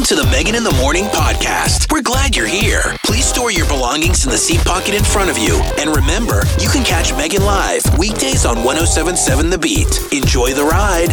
[0.00, 1.92] Welcome to the Megan in the Morning podcast.
[1.92, 2.80] We're glad you're here.
[3.04, 5.60] Please store your belongings in the seat pocket in front of you.
[5.76, 10.00] And remember, you can catch Megan live weekdays on 1077 The Beat.
[10.10, 11.10] Enjoy the ride.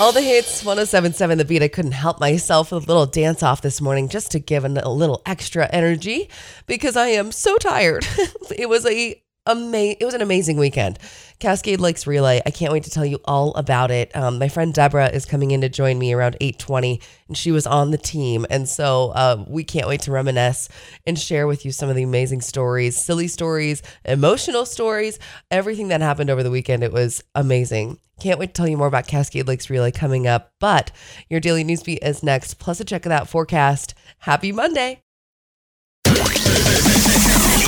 [0.00, 1.62] All the hits, 1077 The Beat.
[1.62, 4.68] I couldn't help myself with a little dance off this morning just to give a
[4.68, 6.28] little extra energy
[6.66, 8.04] because I am so tired.
[8.56, 10.98] it was a ama- it was an amazing weekend.
[11.38, 12.42] Cascade Lakes Relay.
[12.44, 14.14] I can't wait to tell you all about it.
[14.14, 17.66] Um, my friend Deborah is coming in to join me around 8:20, and she was
[17.66, 20.68] on the team, and so uh, we can't wait to reminisce
[21.06, 25.18] and share with you some of the amazing stories, silly stories, emotional stories,
[25.50, 26.82] everything that happened over the weekend.
[26.82, 27.98] It was amazing.
[28.20, 30.52] Can't wait to tell you more about Cascade Lakes Relay coming up.
[30.60, 30.92] But
[31.30, 33.94] your daily news beat is next, plus a check of that forecast.
[34.18, 35.02] Happy Monday.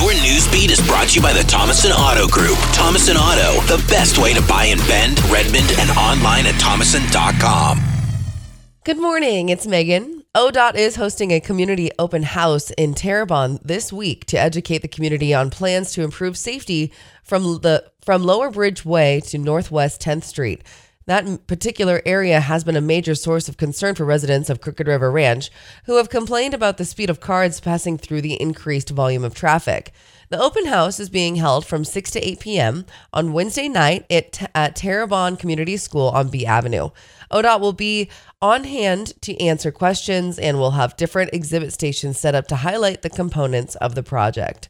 [0.03, 2.57] Your news beat is brought to you by the Thomason Auto Group.
[2.73, 7.81] Thomason Auto, the best way to buy in Bend, Redmond, and online at thomason.com.
[8.83, 10.25] Good morning, it's Megan.
[10.35, 15.33] ODOT is hosting a community open house in Terrebonne this week to educate the community
[15.33, 16.91] on plans to improve safety
[17.23, 20.63] from the from Lower Bridge Way to Northwest 10th Street.
[21.05, 25.11] That particular area has been a major source of concern for residents of Crooked River
[25.11, 25.49] Ranch
[25.85, 29.91] who have complained about the speed of cars passing through the increased volume of traffic.
[30.29, 32.85] The open house is being held from 6 to 8 p.m.
[33.11, 36.89] on Wednesday night at, at Terrebonne Community School on B Avenue.
[37.29, 38.09] ODOT will be
[38.41, 43.01] on hand to answer questions and will have different exhibit stations set up to highlight
[43.01, 44.69] the components of the project.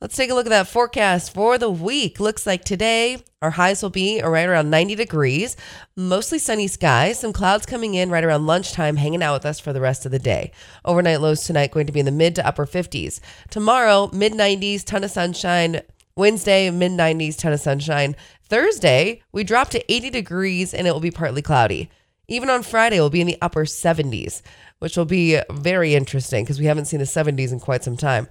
[0.00, 2.20] Let's take a look at that forecast for the week.
[2.20, 5.56] Looks like today our highs will be right around 90 degrees,
[5.96, 9.72] mostly sunny skies, some clouds coming in right around lunchtime, hanging out with us for
[9.72, 10.52] the rest of the day.
[10.84, 13.18] Overnight lows tonight going to be in the mid to upper 50s.
[13.50, 15.80] Tomorrow, mid 90s, ton of sunshine.
[16.14, 18.14] Wednesday, mid 90s, ton of sunshine.
[18.44, 21.90] Thursday, we drop to 80 degrees and it will be partly cloudy.
[22.28, 24.42] Even on Friday, we'll be in the upper 70s,
[24.78, 28.28] which will be very interesting because we haven't seen the 70s in quite some time.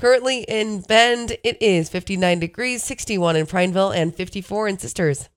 [0.00, 5.28] Currently in Bend, it is 59 degrees, 61 in Prineville, and 54 in Sisters.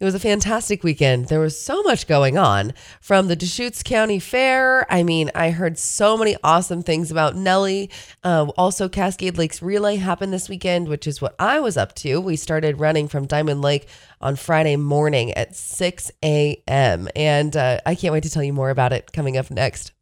[0.00, 1.26] It was a fantastic weekend.
[1.26, 4.92] There was so much going on from the Deschutes County Fair.
[4.92, 7.90] I mean, I heard so many awesome things about Nelly.
[8.24, 12.20] Uh, also, Cascade Lakes Relay happened this weekend, which is what I was up to.
[12.20, 13.86] We started running from Diamond Lake
[14.20, 17.08] on Friday morning at 6 a.m.
[17.14, 19.92] And uh, I can't wait to tell you more about it coming up next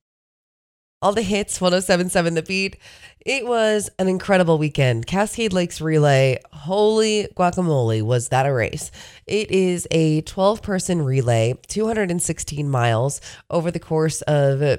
[1.02, 2.76] all the hits 1077 the beat.
[3.20, 5.06] It was an incredible weekend.
[5.06, 8.90] Cascade lakes relay holy guacamole was that a race?
[9.26, 13.20] It is a 12 person relay 216 miles
[13.50, 14.78] over the course of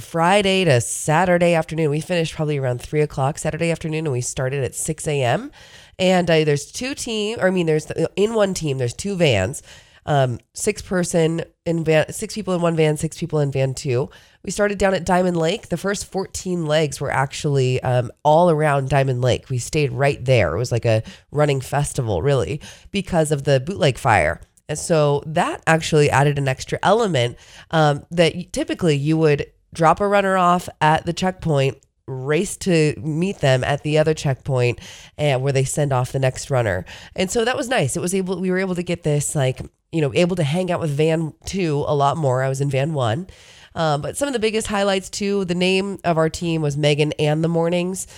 [0.00, 1.90] friday to saturday afternoon.
[1.90, 5.52] We finished probably around 3 o'clock saturday afternoon and we started at 6 a.m
[6.00, 9.62] and uh, there's two team or i mean there's in one team there's two vans.
[10.06, 14.08] Um, six person in van, six people in one van, six people in van two.
[14.44, 15.68] We started down at Diamond Lake.
[15.68, 19.50] The first 14 legs were actually um, all around Diamond Lake.
[19.50, 20.54] We stayed right there.
[20.54, 22.60] It was like a running festival, really,
[22.90, 24.40] because of the bootleg fire.
[24.68, 27.36] And so that actually added an extra element
[27.70, 33.38] um, that typically you would drop a runner off at the checkpoint race to meet
[33.38, 34.80] them at the other checkpoint
[35.18, 36.84] and where they send off the next runner.
[37.14, 37.96] And so that was nice.
[37.96, 39.60] It was able we were able to get this like
[39.92, 42.42] you know, able to hang out with Van 2 a lot more.
[42.42, 43.26] I was in Van 1.
[43.78, 47.12] Um, but some of the biggest highlights, too, the name of our team was Megan
[47.12, 48.08] and the Mornings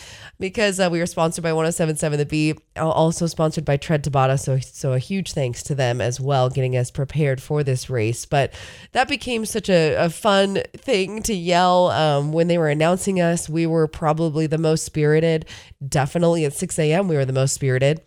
[0.41, 4.41] because uh, we were sponsored by 1077 The Beat, also sponsored by Tread Tabata.
[4.41, 8.25] So, so a huge thanks to them as well, getting us prepared for this race.
[8.25, 8.54] But
[8.93, 13.49] that became such a, a fun thing to yell um, when they were announcing us.
[13.49, 15.44] We were probably the most spirited.
[15.87, 18.00] Definitely at 6 a.m., we were the most spirited.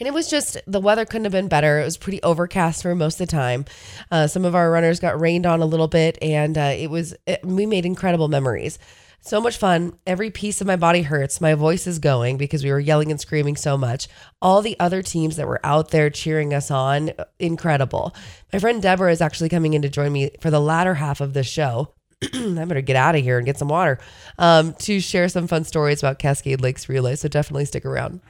[0.00, 1.78] And it was just the weather couldn't have been better.
[1.78, 3.66] It was pretty overcast for most of the time.
[4.10, 7.14] Uh, some of our runners got rained on a little bit, and uh, it was
[7.26, 8.78] it, we made incredible memories.
[9.22, 9.92] So much fun.
[10.06, 11.42] Every piece of my body hurts.
[11.42, 14.08] My voice is going because we were yelling and screaming so much.
[14.40, 18.14] All the other teams that were out there cheering us on, incredible.
[18.50, 21.34] My friend Deborah is actually coming in to join me for the latter half of
[21.34, 21.92] the show.
[22.34, 23.98] I better get out of here and get some water
[24.38, 27.16] um, to share some fun stories about Cascade Lakes Relay.
[27.16, 28.20] So definitely stick around.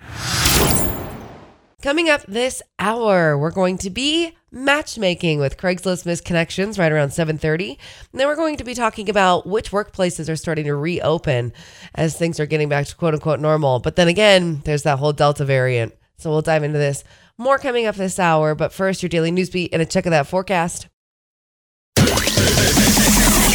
[1.82, 7.08] Coming up this hour, we're going to be matchmaking with Craigslist Missed Connections right around
[7.08, 7.78] 7:30.
[8.12, 11.54] Then we're going to be talking about which workplaces are starting to reopen
[11.94, 13.78] as things are getting back to quote unquote normal.
[13.78, 15.94] But then again, there's that whole Delta variant.
[16.18, 17.02] So we'll dive into this.
[17.38, 20.10] More coming up this hour, but first your daily news beat and a check of
[20.10, 20.86] that forecast.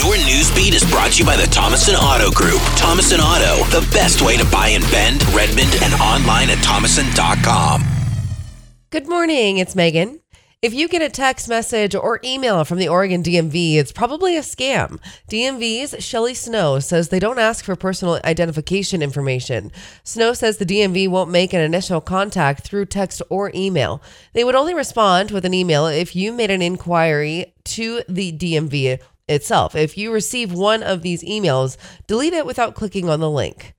[0.01, 2.61] Your news beat is brought to you by the Thomason Auto Group.
[2.75, 7.94] Thomason Auto, the best way to buy in Bend, Redmond, and online at thomason.com.
[8.95, 10.21] Good morning, it's Megan.
[10.61, 14.41] If you get a text message or email from the Oregon DMV, it's probably a
[14.41, 15.01] scam.
[15.29, 19.73] DMV's Shelly Snow says they don't ask for personal identification information.
[20.05, 24.01] Snow says the DMV won't make an initial contact through text or email.
[24.31, 29.01] They would only respond with an email if you made an inquiry to the DMV
[29.27, 29.75] itself.
[29.75, 31.75] If you receive one of these emails,
[32.07, 33.75] delete it without clicking on the link.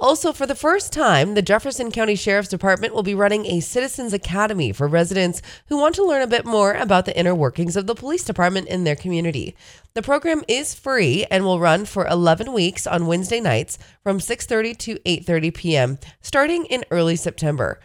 [0.00, 4.14] Also, for the first time, the Jefferson County Sheriff's Department will be running a Citizens
[4.14, 7.86] Academy for residents who want to learn a bit more about the inner workings of
[7.86, 9.54] the police department in their community.
[9.92, 14.78] The program is free and will run for 11 weeks on Wednesday nights from 6:30
[14.78, 15.98] to 8:30 p.m.
[16.22, 17.78] starting in early September.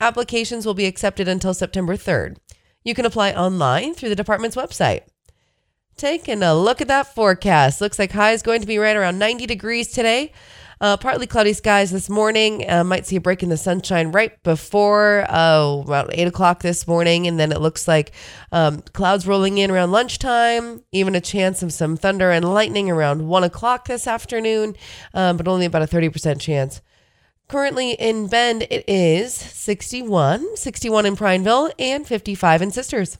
[0.00, 2.38] Applications will be accepted until September 3rd.
[2.82, 5.02] You can apply online through the department's website.
[5.96, 7.80] Taking a look at that forecast.
[7.80, 10.32] Looks like high is going to be right around 90 degrees today.
[10.82, 12.68] Uh, partly cloudy skies this morning.
[12.68, 16.88] Uh, might see a break in the sunshine right before uh, about 8 o'clock this
[16.88, 17.28] morning.
[17.28, 18.10] And then it looks like
[18.50, 23.28] um, clouds rolling in around lunchtime, even a chance of some thunder and lightning around
[23.28, 24.74] 1 o'clock this afternoon,
[25.14, 26.80] um, but only about a 30% chance.
[27.46, 33.18] Currently in Bend, it is 61, 61 in Prineville, and 55 in Sisters.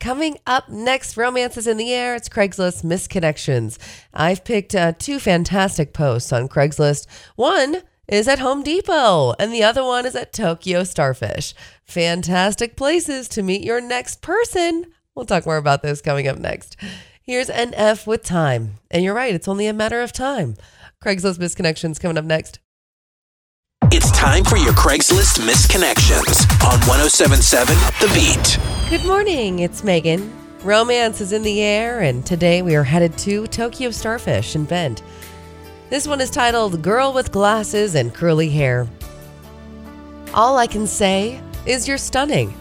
[0.00, 3.78] Coming up next, Romances in the Air, it's Craigslist Missed Connections.
[4.14, 7.06] I've picked uh, two fantastic posts on Craigslist.
[7.36, 11.54] One is at Home Depot, and the other one is at Tokyo Starfish.
[11.84, 14.86] Fantastic places to meet your next person.
[15.14, 16.78] We'll talk more about this coming up next.
[17.20, 18.76] Here's NF with time.
[18.90, 20.54] And you're right, it's only a matter of time.
[21.04, 22.58] Craigslist Missed Connections coming up next.
[23.92, 28.79] It's time for your Craigslist missed connections on 1077 The Beat.
[28.90, 30.32] Good morning, it's Megan.
[30.64, 35.00] Romance is in the air, and today we are headed to Tokyo Starfish in Bend.
[35.90, 38.88] This one is titled Girl with Glasses and Curly Hair.
[40.34, 42.52] All I can say is you're stunning.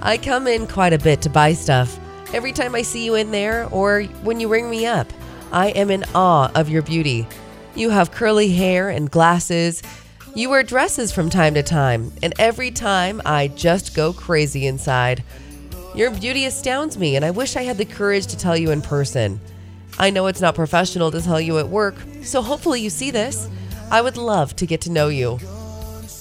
[0.00, 2.00] I come in quite a bit to buy stuff.
[2.32, 5.12] Every time I see you in there or when you ring me up,
[5.52, 7.28] I am in awe of your beauty.
[7.74, 9.82] You have curly hair and glasses.
[10.34, 15.22] You wear dresses from time to time, and every time I just go crazy inside.
[15.94, 18.82] Your beauty astounds me, and I wish I had the courage to tell you in
[18.82, 19.40] person.
[19.96, 23.48] I know it's not professional to tell you at work, so hopefully you see this.
[23.92, 25.38] I would love to get to know you.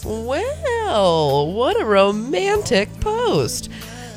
[0.05, 3.69] Well, what a romantic post.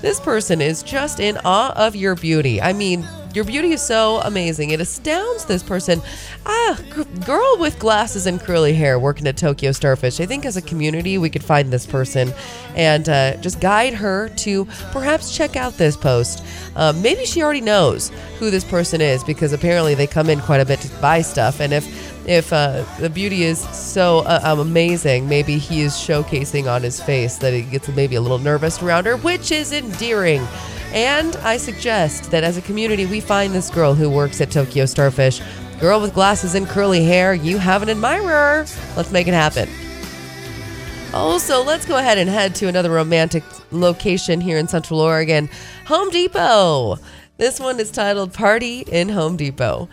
[0.03, 2.61] This person is just in awe of your beauty.
[2.61, 4.71] I mean, your beauty is so amazing.
[4.71, 6.01] It astounds this person.
[6.47, 10.21] Ah, g- girl with glasses and curly hair working at Tokyo Starfish.
[10.21, 12.33] I think as a community, we could find this person
[12.75, 16.43] and uh, just guide her to perhaps check out this post.
[16.77, 20.63] Uh, maybe she already knows who this person is because apparently they come in quite
[20.63, 21.61] a bit to buy stuff.
[21.61, 21.87] And if
[22.27, 27.03] if uh, the beauty is so uh, um, amazing, maybe he is showcasing on his
[27.03, 30.41] face that he gets maybe a little nervous around her, which is endearing.
[30.97, 34.87] And I suggest that as a community, we find this girl who works at Tokyo
[34.87, 35.43] Starfish.
[35.79, 38.65] Girl with glasses and curly hair, you have an admirer.
[38.97, 39.69] Let's make it happen.
[41.13, 45.51] Also, let's go ahead and head to another romantic location here in Central Oregon
[45.85, 46.97] Home Depot.
[47.37, 49.91] This one is titled Party in Home Depot.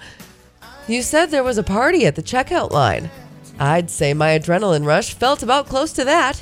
[0.87, 3.11] You said there was a party at the checkout line.
[3.59, 6.41] I'd say my adrenaline rush felt about close to that.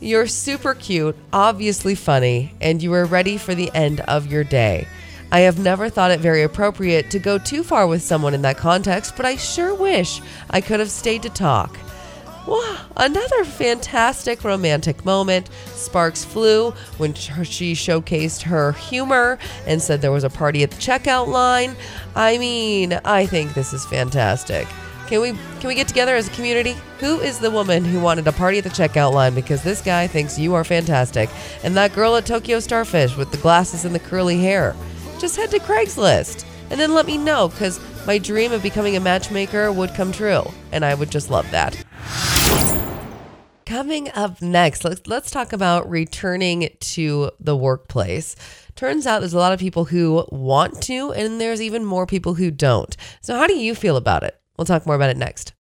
[0.00, 4.86] You're super cute, obviously funny, and you are ready for the end of your day.
[5.32, 8.56] I have never thought it very appropriate to go too far with someone in that
[8.56, 11.76] context, but I sure wish I could have stayed to talk.
[12.46, 15.50] Wow, another fantastic romantic moment.
[15.74, 20.76] Sparks flew when she showcased her humor and said there was a party at the
[20.80, 21.74] checkout line.
[22.14, 24.68] I mean, I think this is fantastic.
[25.08, 26.76] Can we can we get together as a community?
[27.00, 30.06] Who is the woman who wanted a party at the checkout line because this guy
[30.06, 31.30] thinks you are fantastic?
[31.62, 34.76] And that girl at Tokyo Starfish with the glasses and the curly hair.
[35.18, 39.00] Just head to Craigslist and then let me know cuz my dream of becoming a
[39.00, 41.82] matchmaker would come true and I would just love that.
[43.64, 48.36] Coming up next, let's, let's talk about returning to the workplace.
[48.76, 52.34] Turns out there's a lot of people who want to, and there's even more people
[52.34, 52.96] who don't.
[53.20, 54.40] So, how do you feel about it?
[54.58, 55.54] We'll talk more about it next.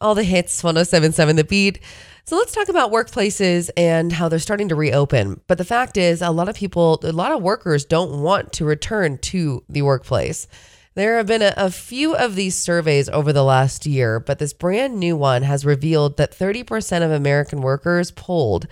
[0.00, 1.80] All the hits, 1077 The Beat.
[2.24, 5.40] So, let's talk about workplaces and how they're starting to reopen.
[5.46, 8.64] But the fact is, a lot of people, a lot of workers don't want to
[8.64, 10.46] return to the workplace.
[10.94, 14.52] There have been a, a, few of these surveys over the last year, but this
[14.52, 18.66] brand new one has revealed that 30% of American workers polled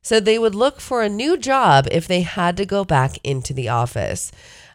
[0.00, 3.52] said they would look for a new job if they had to go back into
[3.52, 4.30] the office.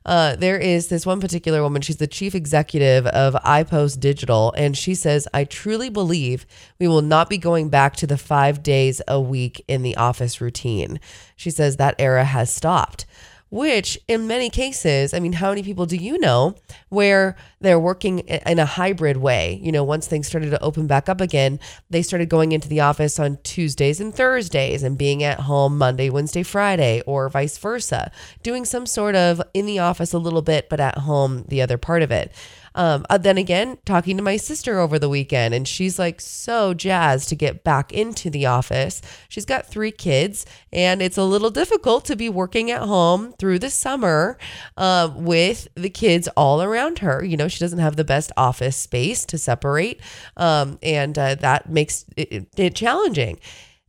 [0.05, 1.81] Uh, there is this one particular woman.
[1.81, 6.45] She's the chief executive of iPost Digital, and she says, "I truly believe
[6.79, 10.41] we will not be going back to the five days a week in the office
[10.41, 10.99] routine."
[11.35, 13.05] She says that era has stopped
[13.49, 16.55] which in many cases, I mean, how many people do you know
[16.89, 19.59] where they're working in a hybrid way?
[19.61, 22.79] You know, once things started to open back up again, they started going into the
[22.81, 28.11] office on Tuesdays and Thursdays and being at home Monday, Wednesday, Friday, or vice versa,
[28.43, 31.77] doing some sort of in the office a little bit, but at home the other
[31.77, 32.31] part of it.
[32.75, 36.73] Um, uh, then again, talking to my sister over the weekend, and she's like so
[36.73, 39.01] jazzed to get back into the office.
[39.27, 43.59] She's got three kids, and it's a little difficult to be working at home through
[43.59, 44.37] the summer
[44.77, 47.23] uh, with the kids all around her.
[47.23, 49.99] You know, she doesn't have the best office space to separate,
[50.37, 53.39] um, and uh, that makes it, it challenging.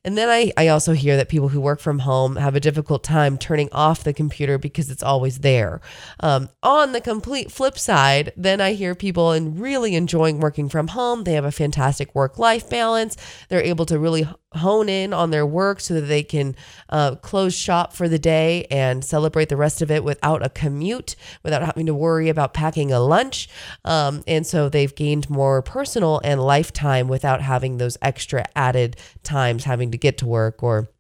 [0.04, 3.04] And then I, I also hear that people who work from home have a difficult
[3.04, 5.80] time turning off the computer because it's always there.
[6.20, 10.88] Um, on the complete flip side, then I hear people and really enjoying working from
[10.88, 11.24] home.
[11.24, 13.16] They have a fantastic work life balance.
[13.48, 16.56] They're able to really hone in on their work so that they can
[16.88, 21.14] uh, close shop for the day and celebrate the rest of it without a commute,
[21.44, 23.48] without having to worry about packing a lunch.
[23.84, 29.64] Um, and so they've gained more personal and lifetime without having those extra added times
[29.64, 30.90] having to get to work or,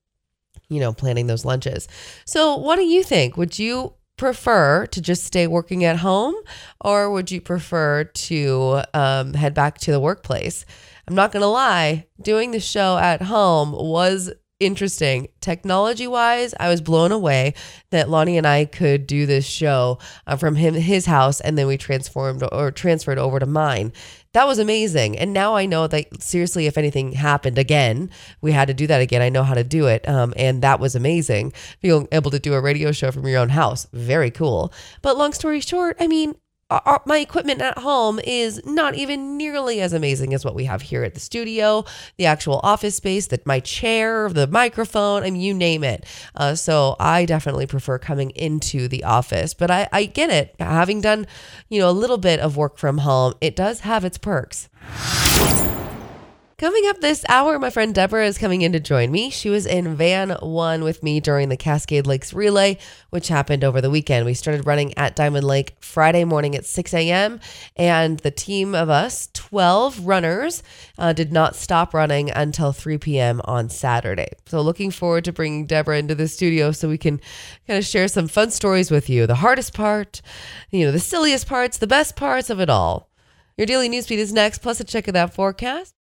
[0.68, 1.88] you know, planning those lunches.
[2.24, 3.36] So, what do you think?
[3.36, 6.34] Would you prefer to just stay working at home
[6.82, 10.66] or would you prefer to um, head back to the workplace?
[11.10, 15.26] I'm not going to lie, doing the show at home was interesting.
[15.40, 17.54] Technology wise, I was blown away
[17.90, 19.98] that Lonnie and I could do this show
[20.28, 23.92] uh, from him his house and then we transformed or transferred over to mine.
[24.34, 25.18] That was amazing.
[25.18, 28.08] And now I know that seriously, if anything happened again,
[28.40, 29.20] we had to do that again.
[29.20, 30.08] I know how to do it.
[30.08, 31.52] Um, and that was amazing.
[31.80, 34.72] Being able to do a radio show from your own house, very cool.
[35.02, 36.36] But long story short, I mean,
[36.70, 40.82] our, my equipment at home is not even nearly as amazing as what we have
[40.82, 41.84] here at the studio,
[42.16, 46.04] the actual office space, that my chair, the microphone, I mean, you name it.
[46.34, 50.54] Uh, so I definitely prefer coming into the office, but I, I get it.
[50.60, 51.26] Having done,
[51.68, 54.68] you know, a little bit of work from home, it does have its perks.
[56.60, 59.30] Coming up this hour, my friend Deborah is coming in to join me.
[59.30, 62.76] She was in van one with me during the Cascade Lakes Relay,
[63.08, 64.26] which happened over the weekend.
[64.26, 67.40] We started running at Diamond Lake Friday morning at 6 a.m.,
[67.76, 70.62] and the team of us, 12 runners,
[70.98, 73.40] uh, did not stop running until 3 p.m.
[73.46, 74.28] on Saturday.
[74.44, 77.22] So, looking forward to bringing Deborah into the studio so we can
[77.66, 79.26] kind of share some fun stories with you.
[79.26, 80.20] The hardest part,
[80.68, 83.08] you know, the silliest parts, the best parts of it all.
[83.56, 85.94] Your daily newsfeed is next, plus a check of that forecast.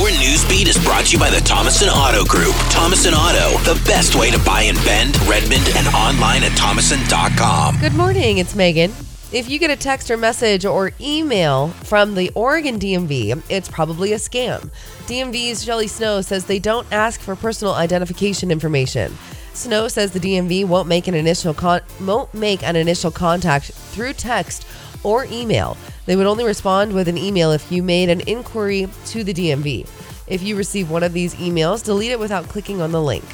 [0.00, 2.54] Your news beat is brought to you by the Thomason Auto Group.
[2.70, 7.78] Thomason Auto, the best way to buy in Bend, Redmond, and online at thomason.com.
[7.80, 8.92] Good morning, it's Megan.
[9.30, 14.14] If you get a text or message or email from the Oregon DMV, it's probably
[14.14, 14.70] a scam.
[15.00, 19.14] DMV's Shelly Snow says they don't ask for personal identification information.
[19.52, 24.14] Snow says the DMV won't make an initial con- won't make an initial contact through
[24.14, 24.66] text
[25.04, 25.76] or email.
[26.06, 29.88] They would only respond with an email if you made an inquiry to the DMV.
[30.26, 33.24] If you receive one of these emails, delete it without clicking on the link.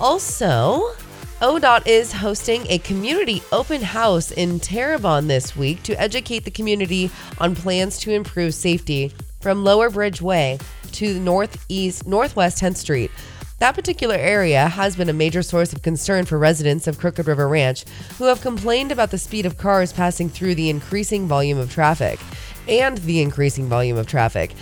[0.00, 0.94] Also,
[1.40, 7.10] ODOT is hosting a community open house in Terrebonne this week to educate the community
[7.38, 10.58] on plans to improve safety from Lower Bridge Way
[10.92, 13.10] to northeast northwest 10th Street.
[13.60, 17.46] That particular area has been a major source of concern for residents of Crooked River
[17.46, 17.84] Ranch
[18.16, 22.18] who have complained about the speed of cars passing through the increasing volume of traffic
[22.66, 24.54] and the increasing volume of traffic.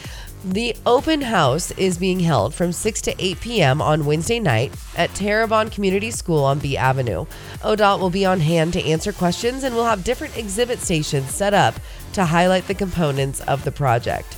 [0.45, 3.81] The open house is being held from 6 to 8 p.m.
[3.81, 7.27] on Wednesday night at Terrebonne Community School on B Avenue.
[7.63, 11.55] ODOT will be on hand to answer questions and will have different exhibit stations set
[11.55, 11.77] up
[12.15, 14.37] to highlight the components of the project.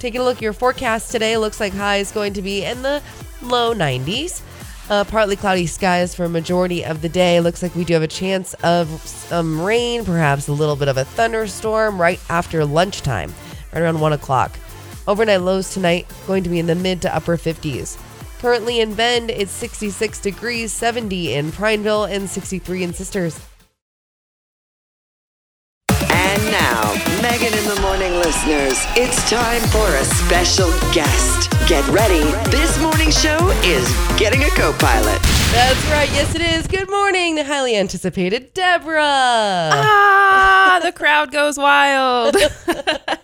[0.00, 2.82] Taking a look at your forecast today, looks like high is going to be in
[2.82, 3.00] the
[3.42, 4.42] low 90s.
[4.88, 7.40] Uh, partly cloudy skies for a majority of the day.
[7.40, 10.96] Looks like we do have a chance of some rain, perhaps a little bit of
[10.96, 13.34] a thunderstorm right after lunchtime,
[13.72, 14.56] right around 1 o'clock.
[15.08, 17.98] Overnight lows tonight going to be in the mid to upper 50s.
[18.38, 23.40] Currently in Bend, it's 66 degrees, 70 in Prineville, and 63 in Sisters.
[26.36, 31.50] And now, Megan in the Morning listeners, it's time for a special guest.
[31.66, 32.24] Get ready.
[32.50, 33.88] This morning show is
[34.18, 35.35] getting a co pilot.
[35.52, 36.08] That's right.
[36.12, 36.66] Yes, it is.
[36.66, 39.00] Good morning, the highly anticipated Deborah.
[39.02, 42.36] Ah, the crowd goes wild.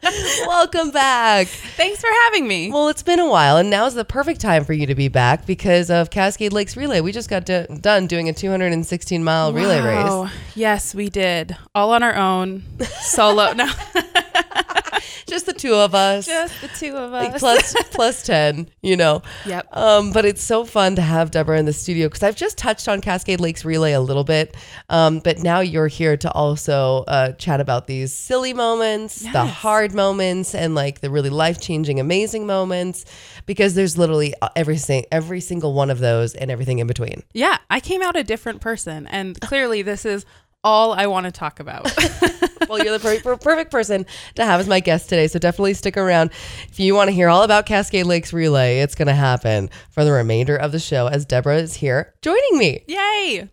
[0.46, 1.46] Welcome back.
[1.46, 2.70] Thanks for having me.
[2.70, 5.08] Well, it's been a while, and now is the perfect time for you to be
[5.08, 7.00] back because of Cascade Lakes Relay.
[7.00, 10.22] We just got do- done doing a 216 mile relay Wow.
[10.24, 10.32] race.
[10.54, 11.56] Yes, we did.
[11.74, 12.62] All on our own,
[13.02, 13.52] solo.
[13.52, 13.66] No,
[15.32, 16.26] Just the two of us.
[16.26, 17.40] just the two of like us.
[17.40, 19.66] plus plus 10 you know Yep.
[19.76, 22.86] um but it's so fun to have deborah in the studio because i've just touched
[22.88, 24.54] on cascade lakes relay a little bit
[24.90, 29.94] um but now you're here to also uh chat about these silly moments the hard
[29.94, 33.04] moments and like the really life-changing amazing moments
[33.46, 37.56] because there's literally every sing- every single one of those and everything in between yeah,
[37.70, 40.26] I came out a different person, and clearly, this is
[40.62, 41.90] all I want to talk about.
[42.72, 45.28] well, you're the per- perfect person to have as my guest today.
[45.28, 46.30] So definitely stick around.
[46.68, 50.04] If you want to hear all about Cascade Lakes Relay, it's going to happen for
[50.04, 52.84] the remainder of the show as Deborah is here joining me.
[52.88, 53.50] Yay!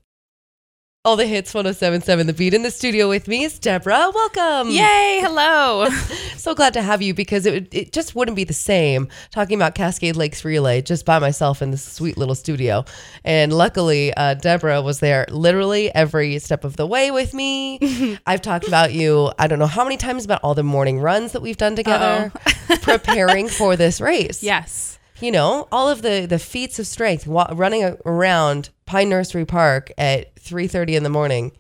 [1.05, 4.11] All the hits 1077 The Beat in the studio with me is Deborah.
[4.13, 4.69] Welcome.
[4.71, 5.21] Yay!
[5.23, 5.87] Hello.
[6.39, 9.55] So glad to have you because it, would- it just wouldn't be the same talking
[9.57, 12.85] about Cascade Lakes Relay just by myself in this sweet little studio.
[13.25, 18.17] And luckily, uh, Deborah was there literally every step of the way with me.
[18.25, 21.33] I've talked about you, I don't know how many times about all the morning runs
[21.33, 22.31] that we've done together
[22.81, 24.41] preparing for this race.
[24.43, 24.98] yes.
[25.21, 29.91] You know, all of the, the feats of strength, wa- running around Pine Nursery Park
[29.97, 31.51] at 3.30 in the morning.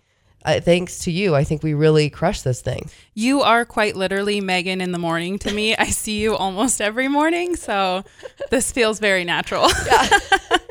[0.45, 2.89] Uh, thanks to you, I think we really crushed this thing.
[3.13, 5.75] You are quite literally Megan in the morning to me.
[5.75, 8.05] I see you almost every morning, so
[8.49, 9.67] this feels very natural.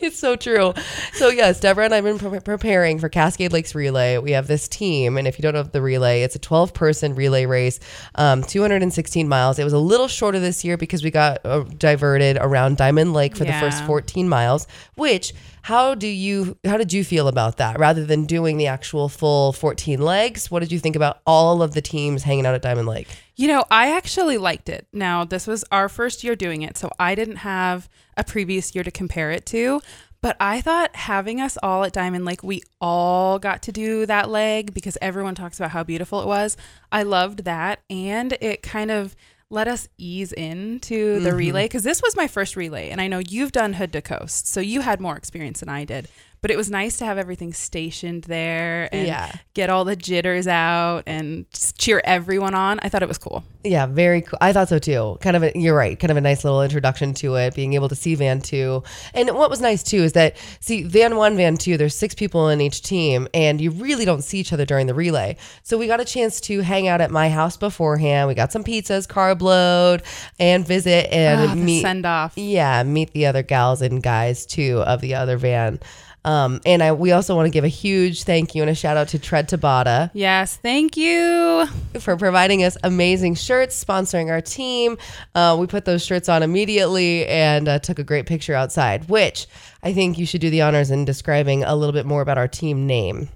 [0.10, 0.72] It's so true.
[1.12, 4.16] So yes, Deborah and I've been pre- preparing for Cascade Lakes Relay.
[4.16, 7.44] We have this team, and if you don't know the relay, it's a 12-person relay
[7.44, 7.78] race,
[8.14, 9.58] um, 216 miles.
[9.58, 13.36] It was a little shorter this year because we got uh, diverted around Diamond Lake
[13.36, 14.66] for the first 14 miles.
[14.94, 17.78] Which, how do you, how did you feel about that?
[17.78, 21.74] Rather than doing the actual full 14 legs, what did you think about all of
[21.74, 23.08] the teams hanging out at Diamond Lake?
[23.36, 24.86] You know, I actually liked it.
[24.92, 28.84] Now, this was our first year doing it, so I didn't have a previous year
[28.84, 29.80] to compare it to.
[30.22, 34.28] But I thought having us all at Diamond Lake, we all got to do that
[34.28, 36.58] leg because everyone talks about how beautiful it was.
[36.92, 37.80] I loved that.
[37.88, 39.16] And it kind of
[39.50, 41.38] let us ease into the mm-hmm.
[41.38, 42.90] relay because this was my first relay.
[42.90, 45.84] And I know you've done hood to coast, so you had more experience than I
[45.84, 46.08] did.
[46.42, 49.30] But it was nice to have everything stationed there and Yeah.
[49.52, 51.44] get all the jitters out and
[51.78, 52.80] cheer everyone on.
[52.82, 53.44] I thought it was cool.
[53.62, 54.38] Yeah, very cool.
[54.40, 55.18] I thought so too.
[55.20, 55.98] Kind of, a, you're right.
[56.00, 58.82] Kind of a nice little introduction to it, being able to see Van two.
[59.12, 61.76] And what was nice too is that see Van one, Van two.
[61.76, 64.94] There's six people in each team, and you really don't see each other during the
[64.94, 65.36] relay.
[65.62, 68.28] So we got a chance to hang out at my house beforehand.
[68.28, 70.02] We got some pizzas, carb load,
[70.38, 71.82] and visit and ah, the meet.
[71.82, 72.32] send off.
[72.38, 75.80] Yeah, meet the other gals and guys too of the other van.
[76.24, 78.96] Um, and I, we also want to give a huge thank you and a shout
[78.96, 81.66] out to Tread Tabata Yes, thank you.
[81.98, 84.98] for providing us amazing shirts, sponsoring our team.
[85.34, 89.46] Uh, we put those shirts on immediately and uh, took a great picture outside, which
[89.82, 92.48] I think you should do the honors in describing a little bit more about our
[92.48, 93.28] team name.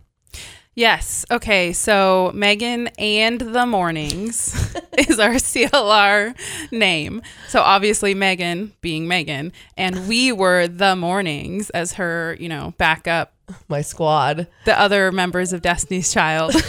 [0.75, 1.25] Yes.
[1.31, 1.73] Okay.
[1.73, 4.55] So Megan and the Mornings
[4.99, 6.35] is our CLR
[6.73, 7.23] name.
[7.49, 13.33] So obviously Megan being Megan, and we were the Mornings as her, you know, backup,
[13.69, 14.49] My squad.
[14.65, 16.55] the other members of Destiny's Child.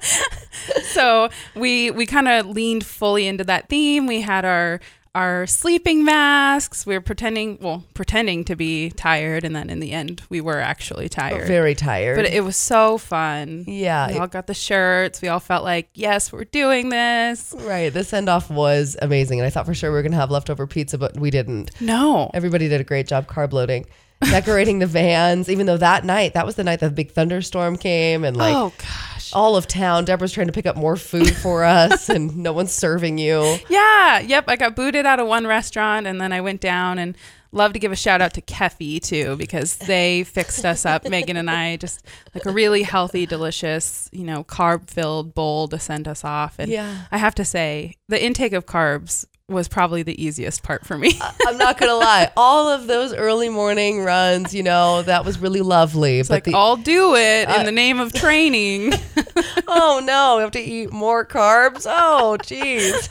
[0.82, 4.06] so we we kind of leaned fully into that theme.
[4.06, 4.80] We had our
[5.14, 6.86] our sleeping masks.
[6.86, 10.58] We were pretending, well, pretending to be tired, and then in the end, we were
[10.60, 11.46] actually tired.
[11.46, 12.16] Very tired.
[12.16, 13.64] But it was so fun.
[13.66, 15.20] Yeah, We all got the shirts.
[15.20, 17.54] We all felt like, yes, we're doing this.
[17.58, 17.92] right.
[17.92, 19.40] The send off was amazing.
[19.40, 21.70] And I thought for sure we were going to have leftover pizza, but we didn't.
[21.80, 22.30] No.
[22.34, 23.86] Everybody did a great job carb loading.
[24.22, 27.78] Decorating the vans, even though that night, that was the night that the big thunderstorm
[27.78, 29.09] came and like oh, gosh.
[29.32, 30.04] All of town.
[30.04, 33.56] Deborah's trying to pick up more food for us and no one's serving you.
[33.68, 34.20] Yeah.
[34.20, 34.44] Yep.
[34.48, 37.16] I got booted out of one restaurant and then I went down and
[37.52, 41.08] love to give a shout out to Keffy too because they fixed us up.
[41.08, 45.78] Megan and I just like a really healthy, delicious, you know, carb filled bowl to
[45.78, 46.56] send us off.
[46.58, 47.02] And Yeah.
[47.10, 51.18] I have to say, the intake of carbs was probably the easiest part for me.
[51.46, 52.30] I'm not gonna lie.
[52.36, 56.22] All of those early morning runs, you know, that was really lovely.
[56.22, 58.92] but like, the, I'll do it Uh, in the name of training.
[59.68, 61.86] oh no, we have to eat more carbs.
[61.88, 63.08] Oh, jeez.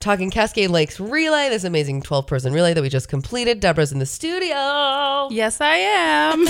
[0.00, 3.58] Talking Cascade Lakes relay, this amazing 12 person relay that we just completed.
[3.58, 5.28] Deborah's in the studio.
[5.32, 6.46] yes, I am.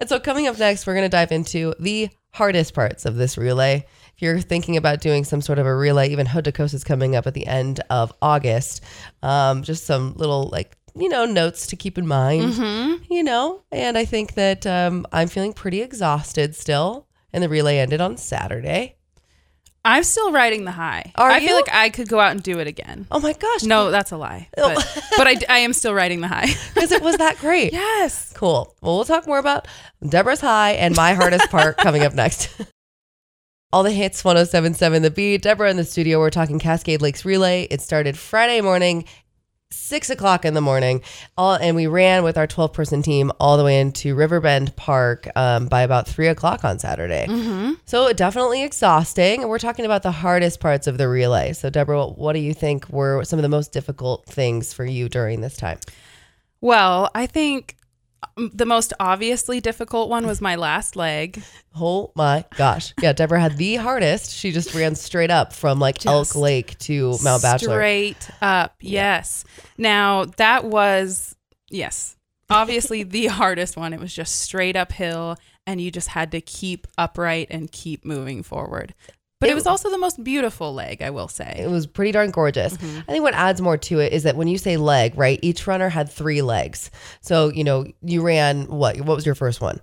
[0.00, 3.36] And so, coming up next, we're going to dive into the hardest parts of this
[3.36, 3.84] relay.
[4.16, 7.26] If you're thinking about doing some sort of a relay, even Coast is coming up
[7.26, 8.82] at the end of August.
[9.22, 12.54] Um, just some little like you know notes to keep in mind.
[13.10, 17.78] You know, and I think that um, I'm feeling pretty exhausted still, and the relay
[17.78, 18.96] ended on Saturday.
[19.86, 21.12] I'm still riding the high.
[21.14, 21.48] Are I you?
[21.48, 23.06] feel like I could go out and do it again.
[23.10, 23.64] Oh my gosh!
[23.64, 24.48] No, that's a lie.
[24.56, 26.46] But, but I, I am still riding the high.
[26.74, 27.72] because it was that great.
[27.74, 28.32] yes.
[28.34, 28.74] Cool.
[28.80, 29.68] Well, we'll talk more about
[30.08, 32.48] Deborah's High and my hardest part coming up next.
[33.74, 35.42] All the hits 1077 The Beat.
[35.42, 36.20] Deborah in the studio.
[36.20, 37.66] We're talking Cascade Lakes Relay.
[37.72, 39.04] It started Friday morning,
[39.68, 41.02] six o'clock in the morning.
[41.36, 45.28] All and we ran with our 12 person team all the way into Riverbend Park
[45.34, 47.26] um, by about three o'clock on Saturday.
[47.84, 49.40] So definitely exhausting.
[49.40, 51.52] And we're talking about the hardest parts of the relay.
[51.52, 55.08] So, Deborah, what do you think were some of the most difficult things for you
[55.08, 55.80] during this time?
[56.60, 57.74] Well, I think
[58.36, 61.42] the most obviously difficult one was my last leg.
[61.76, 62.94] Oh my gosh.
[63.02, 64.30] Yeah, Deborah had the hardest.
[64.30, 67.74] She just ran straight up from like Elk Lake to Mount Bachelor.
[67.74, 68.76] Straight up.
[68.80, 69.44] Yes.
[69.76, 71.34] Now, that was,
[71.68, 72.16] yes,
[72.48, 73.92] obviously the hardest one.
[73.92, 78.44] It was just straight uphill, and you just had to keep upright and keep moving
[78.44, 78.94] forward.
[79.40, 81.56] But it was also the most beautiful leg, I will say.
[81.58, 82.76] It was pretty darn gorgeous.
[82.76, 83.00] Mm-hmm.
[83.08, 85.66] I think what adds more to it is that when you say leg, right, each
[85.66, 86.90] runner had three legs.
[87.20, 88.96] So, you know, you ran what?
[89.02, 89.80] What was your first one?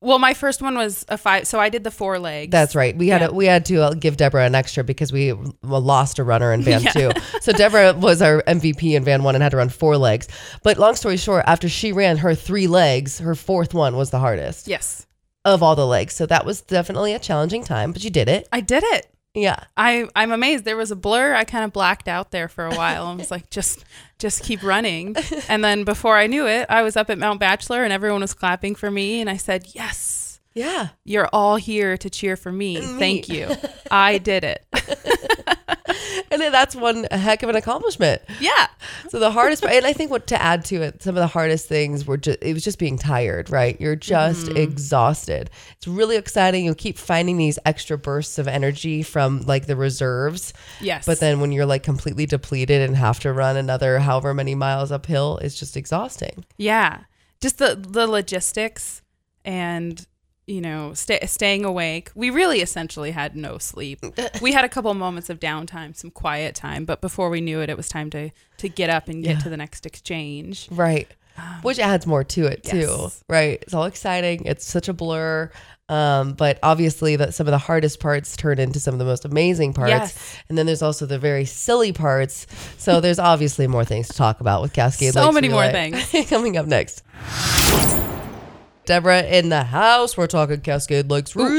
[0.00, 2.52] Well, my first one was a five, so I did the four legs.
[2.52, 2.96] That's right.
[2.96, 3.26] We had Yeah.
[3.28, 6.62] to, we had to uh, give Deborah an extra because we lost a runner in
[6.62, 6.90] van Yeah.
[6.92, 7.10] two.
[7.40, 10.28] So Deborah was our MVP in van one and had to run four legs.
[10.62, 14.20] But long story short, after she ran her three legs, her fourth one was the
[14.20, 15.04] hardest Yes,
[15.44, 16.14] of all the legs.
[16.14, 18.48] So that was definitely a challenging time, but you did it.
[18.52, 19.08] I did it.
[19.34, 19.56] Yeah.
[19.76, 20.64] I I'm amazed.
[20.64, 21.34] There was a blur.
[21.34, 23.06] I kind of blacked out there for a while.
[23.06, 23.84] I was like, just
[24.18, 25.14] just keep running.
[25.48, 28.34] And then before I knew it, I was up at Mount Bachelor and everyone was
[28.34, 29.20] clapping for me.
[29.20, 30.88] And I said, yes, Yeah.
[31.04, 32.80] you're all here to cheer for me.
[32.80, 33.48] Thank you.
[33.90, 34.64] I did it.
[36.30, 38.22] And that's one heck of an accomplishment.
[38.40, 38.66] Yeah.
[39.08, 41.26] So the hardest part, and I think what to add to it, some of the
[41.26, 43.80] hardest things were just, it was just being tired, right?
[43.80, 44.56] You're just Mm-hmm.
[44.58, 45.50] exhausted.
[45.76, 46.64] It's really exciting.
[46.64, 50.52] You keep finding these extra bursts of energy from like the reserves.
[50.80, 51.06] Yes.
[51.06, 54.92] But then when you're like completely depleted and have to run another however many miles
[54.92, 56.44] uphill, it's just exhausting.
[56.56, 57.00] Yeah.
[57.40, 59.02] Just the the logistics
[59.44, 60.06] and
[60.48, 62.10] you know, sta staying awake.
[62.14, 64.04] We really essentially had no sleep.
[64.42, 67.68] We had a couple moments of downtime, some quiet time, but before we knew it,
[67.70, 69.42] it was time to to get up and get Yeah.
[69.44, 70.68] to the next exchange.
[70.70, 71.08] Right.
[71.62, 72.78] Which adds more to it too.
[72.78, 73.22] Yes.
[73.28, 73.60] Right.
[73.62, 74.44] It's all exciting.
[74.46, 75.50] It's such a blur.
[75.88, 79.24] Um, but obviously that some of the hardest parts turn into some of the most
[79.24, 79.90] amazing parts.
[79.90, 80.36] Yes.
[80.48, 82.46] And then there's also the very silly parts.
[82.76, 86.28] So there's obviously more things to talk about with Cascade So Lakes many more things.
[86.28, 87.02] Coming up next.
[88.88, 90.16] Deborah in the house.
[90.16, 91.58] We're talking Cascade Lakes Relay.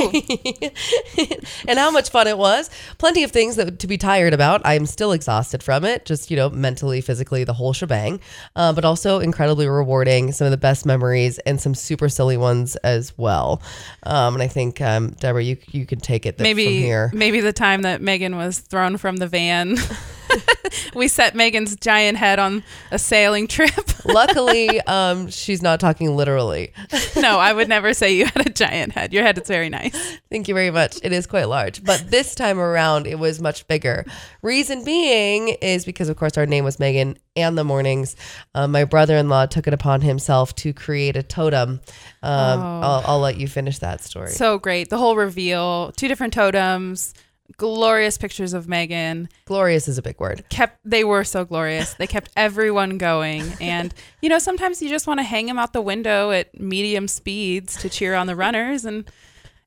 [1.68, 2.70] and how much fun it was.
[2.98, 4.60] Plenty of things that to be tired about.
[4.64, 8.20] I'm still exhausted from it, just, you know, mentally, physically, the whole shebang.
[8.56, 10.32] Uh, but also incredibly rewarding.
[10.32, 13.62] Some of the best memories and some super silly ones as well.
[14.04, 17.10] Um, and I think, um, Deborah, you, you can take it maybe from here.
[17.14, 19.76] maybe the time that Megan was thrown from the van.
[20.94, 23.72] we set Megan's giant head on a sailing trip.
[24.04, 26.72] Luckily, um, she's not talking literally.
[27.16, 29.12] no, I would never say you had a giant head.
[29.12, 29.81] Your head is very nice.
[30.30, 30.98] Thank you very much.
[31.02, 34.04] It is quite large, but this time around it was much bigger.
[34.42, 38.16] Reason being is because, of course, our name was Megan and the mornings.
[38.54, 41.80] Um, my brother in law took it upon himself to create a totem.
[42.22, 44.30] Um, I'll, I'll let you finish that story.
[44.30, 44.90] So great.
[44.90, 47.14] The whole reveal, two different totems,
[47.56, 49.28] glorious pictures of Megan.
[49.44, 50.44] Glorious is a big word.
[50.48, 51.94] Kept they were so glorious.
[51.94, 53.44] They kept everyone going.
[53.60, 57.08] And you know, sometimes you just want to hang them out the window at medium
[57.08, 59.10] speeds to cheer on the runners and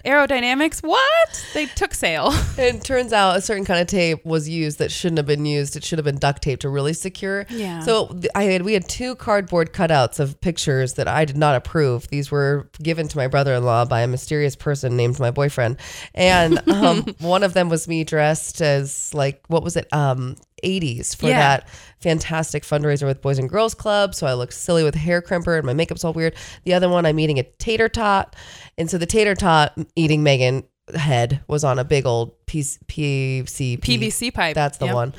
[0.06, 1.46] aerodynamics, what?
[1.54, 2.34] They took sail.
[2.58, 5.76] It turns out a certain kind of tape was used that shouldn't have been used.
[5.76, 7.46] It should have been duct tape to really secure.
[7.50, 7.82] Yeah.
[7.82, 12.08] So I had we had two cardboard cutouts of pictures that I did not approve.
[12.08, 15.78] These were given to my brother-in-law by a mysterious person named my boyfriend,
[16.14, 19.92] and um, one of them was me dressed as like what was it?
[19.92, 21.40] Um, 80s for Yeah.
[21.40, 24.14] that fantastic fundraiser with Boys and Girls Club.
[24.16, 26.36] So I look silly with a hair crimper and my makeup's all weird.
[26.64, 28.36] The other one, I'm eating a tater tot.
[28.78, 33.78] And so the tater tot eating Megan head was on a big old piece, PVC,
[33.80, 34.56] PVC pipe.
[34.56, 34.96] That's the Yep.
[34.96, 35.14] one.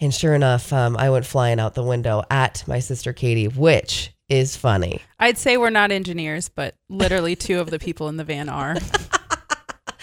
[0.00, 4.12] And sure enough, um, I went flying out the window at my sister Katie, which
[4.28, 5.00] is funny.
[5.18, 8.76] I'd say we're not engineers, but literally two of the people in the van are.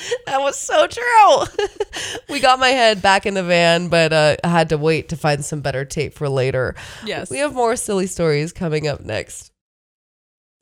[0.25, 1.65] That was so true.
[2.29, 5.15] we got my head back in the van, but uh, I had to wait to
[5.15, 6.75] find some better tape for later.
[7.05, 7.29] Yes.
[7.29, 9.51] We have more silly stories coming up next.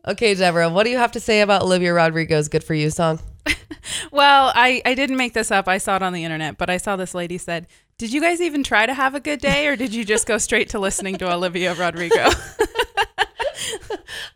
[0.07, 3.19] Okay, Deborah, what do you have to say about Olivia Rodrigo's Good For You song?
[4.11, 5.67] Well, I, I didn't make this up.
[5.67, 8.41] I saw it on the internet, but I saw this lady said, Did you guys
[8.41, 11.15] even try to have a good day or did you just go straight to listening
[11.17, 12.29] to Olivia Rodrigo?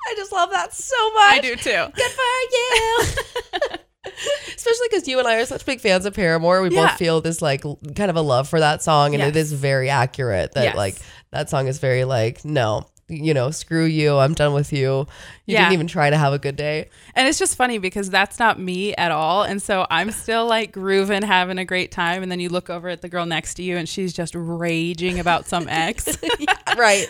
[0.08, 1.34] I just love that so much.
[1.34, 1.86] I do too.
[1.94, 3.78] Good for you.
[4.56, 6.62] Especially because you and I are such big fans of Paramore.
[6.62, 6.88] We Yeah.
[6.88, 7.62] both feel this like
[7.96, 9.46] kind of a love for that song, and it Yes.
[9.48, 10.54] is very accurate.
[10.54, 10.76] That Yes.
[10.76, 10.96] like
[11.32, 14.18] that song is very like no, you know, screw you.
[14.18, 15.08] I'm done with you.
[15.46, 15.62] You Yeah.
[15.62, 16.89] didn't even try to have a good day.
[17.13, 19.44] And it's just funny because that's not me at all.
[19.44, 22.24] And so I'm still like grooving, having a great time.
[22.24, 25.20] And then you look over at the girl next to you and she's just raging
[25.20, 26.18] about some ex.
[26.78, 27.08] right.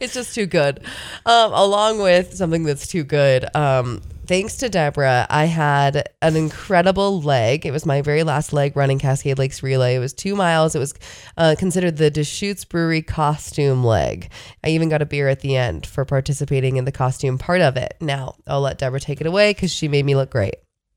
[0.00, 0.80] It's just too good.
[1.26, 3.44] Um, along with something that's too good.
[3.56, 7.66] Um, thanks to Deborah, I had an incredible leg.
[7.66, 9.96] It was my very last leg running Cascade Lakes Relay.
[9.96, 10.74] It was two miles.
[10.74, 10.94] It was
[11.36, 14.30] uh, considered the Deschutes Brewery costume leg.
[14.64, 17.76] I even got a beer at the end for participating in the costume part of
[17.76, 17.92] it.
[18.00, 20.54] Now, I'll let Deborah take it away because she made me look great.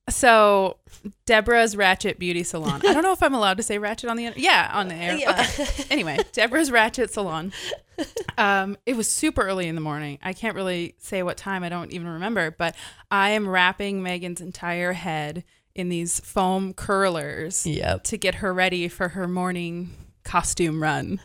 [0.10, 0.78] So
[1.26, 2.82] Deborah's Ratchet Beauty Salon.
[2.86, 4.32] I don't know if I'm allowed to say Ratchet on the.
[4.36, 5.15] Yeah, on the air.
[5.15, 5.48] Yeah.
[5.60, 5.68] Okay.
[5.89, 7.52] Anyway, Deborah's Ratchet Salon.
[8.38, 10.20] Um, it was super early in the morning.
[10.22, 11.63] I can't really say what time.
[11.63, 12.52] I don't even remember.
[12.52, 12.76] But
[13.10, 18.04] I am wrapping Megan's entire head in these foam curlers Yep.
[18.06, 19.91] to get her ready for her morning
[20.26, 21.20] costume run.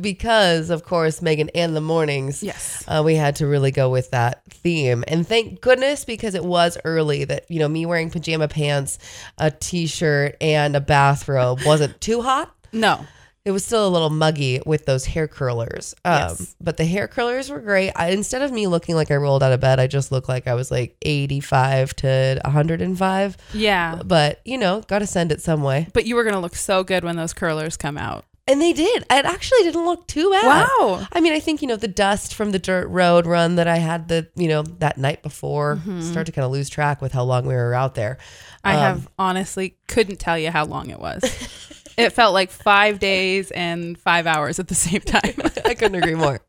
[0.00, 2.82] because of course Megan and the mornings Yes.
[2.88, 6.78] uh, we had to really go with that theme and thank goodness because it was
[6.86, 8.98] early that you know me wearing pajama pants
[9.36, 13.04] a t-shirt and a bathrobe wasn't too hot No.
[13.44, 16.56] it was still a little muggy with those hair curlers um, Yes.
[16.62, 19.52] but the hair curlers were great I, instead of me looking like i rolled out
[19.52, 24.00] of bed i just looked like i was like 85 to 105 Yeah.
[24.02, 26.82] but you know gotta send it some way But you were going to look so
[26.84, 28.24] good when those curlers come out.
[28.46, 29.02] And they did.
[29.10, 30.68] It actually didn't look too bad.
[30.78, 31.06] Wow.
[31.12, 33.78] I mean, I think, you know, the dust from the dirt road run that I
[33.78, 37.22] had the, you know, that night before start to kind of lose track with how
[37.24, 38.18] long we were out there.
[38.62, 41.22] I Um, have honestly couldn't tell you how long it was.
[41.96, 45.34] it felt like five days and five hours at the same time.
[45.64, 46.40] I couldn't agree more.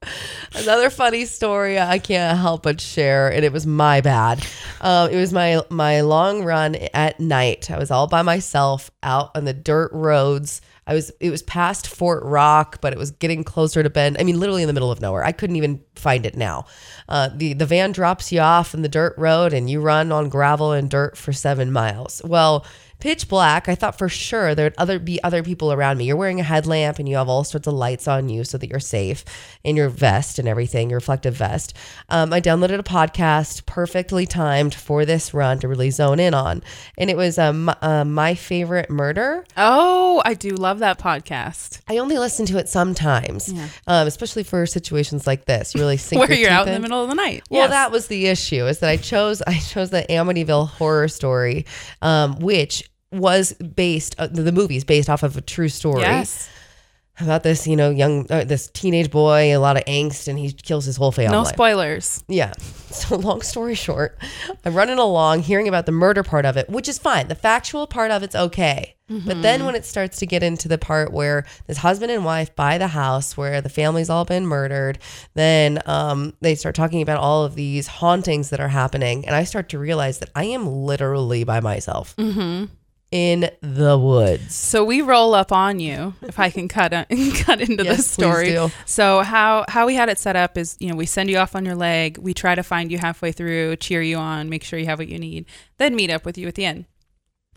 [0.53, 4.45] Another funny story I can't help but share, and it was my bad.
[4.81, 7.71] Um, it was my my long run at night.
[7.71, 10.59] I was all by myself out on the dirt roads.
[10.87, 14.17] I was it was past Fort Rock, but it was getting closer to Bend.
[14.19, 15.23] I mean, literally in the middle of nowhere.
[15.23, 16.65] I couldn't even find it now.
[17.09, 20.29] Uh, the the van drops you off in the dirt road, and you run on
[20.29, 22.21] gravel and dirt for seven miles.
[22.23, 22.65] Well
[23.05, 23.69] pitch black.
[23.69, 26.05] I thought for sure there'd other be other people around me.
[26.05, 28.67] You're wearing a headlamp and you have all sorts of lights on you so that
[28.67, 29.23] you're safe
[29.63, 31.75] in your vest and everything, your reflective vest.
[32.09, 36.63] Um, I downloaded a podcast perfectly timed for this run to really zone in on,
[36.97, 39.45] and it was um, uh, my favorite murder.
[39.55, 41.81] oh, I do love that podcast.
[41.87, 43.53] I only listen to it sometimes,
[43.85, 45.75] um, especially for situations like this.
[45.75, 47.43] You really sink Where your you're out teeth in the middle of the night.
[47.51, 47.69] well, Yes.
[47.69, 51.67] that was the issue is that I chose I chose the Amityville horror story,
[52.01, 56.49] um, which was based uh, the movie's based off of a true story Yes.
[57.19, 60.51] about this you know young uh, this teenage boy a lot of angst and he
[60.51, 61.31] kills his whole family.
[61.31, 62.23] No spoilers.
[62.27, 62.53] Yeah.
[62.95, 64.17] So long story short,
[64.63, 67.27] I'm running along hearing about the murder part of it, which is fine.
[67.27, 68.95] The factual part of it's okay.
[69.09, 72.55] But then when it starts to get into the part where this husband and wife
[72.55, 74.97] buy the house where the family's all been murdered,
[75.33, 79.25] then um, they start talking about all of these hauntings that are happening.
[79.25, 82.15] And I start to realize that I am literally by myself
[83.15, 84.53] in the woods.
[84.53, 86.91] So we roll up on you, if I can cut
[87.39, 88.57] cut into Yes, this story.
[88.85, 91.55] So how how we had it set up is, you know, we send you off
[91.55, 94.77] on your leg, we try to find you halfway through, cheer you on, make sure
[94.77, 95.45] you have what you need,
[95.77, 96.87] then meet up with you at the end.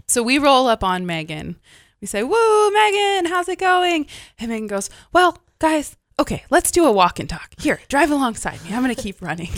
[0.06, 1.56] So we roll up on Megan.
[2.00, 4.06] We say, "Woo, Megan, how's it going?"
[4.38, 7.50] And Megan goes, "Well, guys, okay, let's do a walk and talk.
[7.58, 8.72] Here, drive alongside me.
[8.72, 9.50] I'm gonna keep running."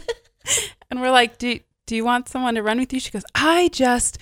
[0.90, 3.68] and we're like, "Do do you want someone to run with you?" She goes, "I
[3.68, 4.16] just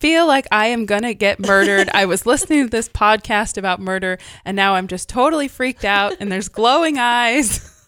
[0.00, 1.88] feel like I am gonna get murdered.
[1.92, 6.14] I was listening to this podcast about murder, and now I'm just totally freaked out.
[6.18, 7.76] And there's glowing eyes."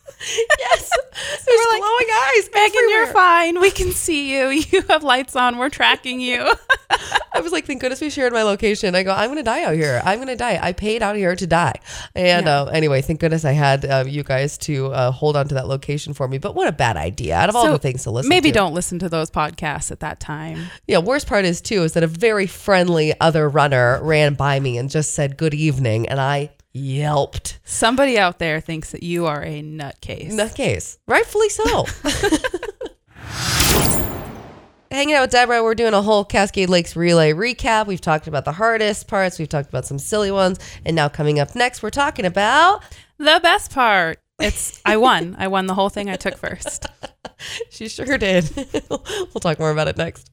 [0.59, 0.91] Yes.
[1.13, 2.07] There's We're like, glowing
[2.37, 2.49] eyes.
[2.55, 3.61] Megan, you're fine.
[3.61, 4.63] We can see you.
[4.73, 5.59] You have lights on.
[5.59, 6.51] We're tracking you.
[7.35, 8.95] I was like, thank goodness we shared my location.
[8.95, 10.01] I go, I'm going to die out here.
[10.05, 10.59] I'm going to die.
[10.63, 11.75] I paid out here to die.
[12.15, 12.63] And Yeah.
[12.63, 15.67] uh, anyway, thank goodness I had uh, you guys to uh, hold on to that
[15.67, 16.39] location for me.
[16.39, 18.35] But what a bad idea out of all the things to listen to.
[18.35, 18.55] Maybe to.
[18.55, 20.67] don't listen to those podcasts at that time.
[20.87, 24.79] Yeah, worst part is too is that a very friendly other runner ran by me
[24.79, 27.59] and just said good evening, and I yelped.
[27.65, 30.33] Somebody out there thinks that you are a nutcase.
[30.33, 31.87] Nutcase, rightfully so.
[34.91, 37.87] Hanging out with Deborah, we're doing a whole Cascade Lakes relay recap.
[37.87, 41.39] We've talked about the hardest parts, we've talked about some silly ones, and now coming
[41.39, 42.83] up next, we're talking about.
[43.19, 44.19] the best part.
[44.39, 45.37] It's I won.
[45.39, 46.87] I won the whole thing I took first.
[47.71, 48.49] She sure did.
[48.89, 50.31] we'll talk more about it next.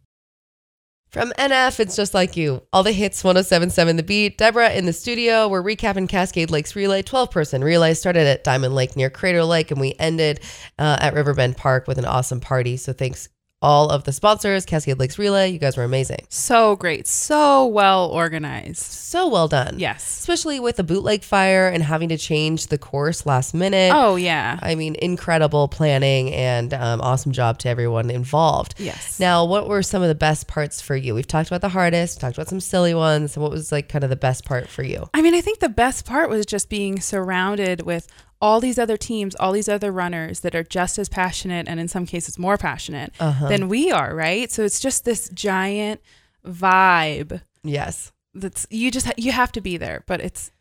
[1.10, 2.62] From NF, it's just like you.
[2.72, 4.38] All the hits 1077 The Beat.
[4.38, 5.48] Deborah in the studio.
[5.48, 7.02] We're recapping Cascade Lakes Relay.
[7.02, 10.40] 12 person relay started at Diamond Lake near Crater Lake, and we ended
[10.78, 12.78] uh, at Riverbend Park with an awesome party.
[12.78, 13.28] So thanks
[13.62, 15.50] all of the sponsors, Cascade Lakes Relay.
[15.50, 16.26] You guys were amazing.
[16.30, 17.08] So great.
[17.08, 18.78] So well organized.
[18.78, 19.80] So well done.
[19.80, 20.20] Yes.
[20.20, 23.92] Especially with the bootleg fire and having to change the course last minute.
[23.94, 24.60] Oh, yeah.
[24.62, 28.76] I mean, incredible planning and um, awesome job to everyone involved.
[28.78, 29.20] Yes.
[29.20, 31.14] Now, what were some of the best parts for you?
[31.14, 33.38] We've talked about the hardest, talked about some silly ones.
[33.38, 35.10] What was like kind of the best part for you?
[35.14, 38.08] I mean, I think the best part was just being surrounded with
[38.42, 41.88] all these other teams, all these other runners that are just as passionate and in
[41.88, 43.50] some cases more passionate uh-huh.
[43.50, 44.52] than we are, right?
[44.52, 46.02] So it's just this giant
[46.46, 48.12] vibe Yes.
[48.34, 50.52] that's you just you have to be there, but it's